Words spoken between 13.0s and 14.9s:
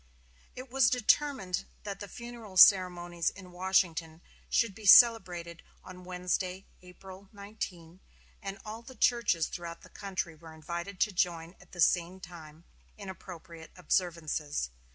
appropriate observances.